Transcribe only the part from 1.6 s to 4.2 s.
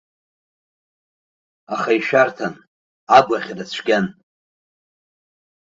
Аха ишәарҭан, агәаӷьра цәгьан.